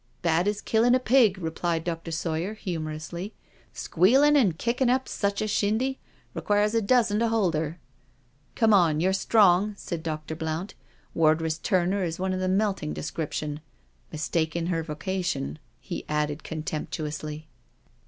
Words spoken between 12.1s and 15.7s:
of the melting description— mistaken her vocation,"